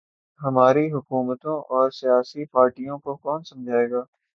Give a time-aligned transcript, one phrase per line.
[0.41, 4.03] ہماری حکومتوں اور سیاسی پارٹیوں کو کون سمجھائے گا۔